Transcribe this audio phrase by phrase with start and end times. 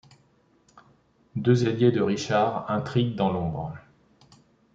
[1.35, 3.75] Deux alliés de Richard intriguent dans l'ombre.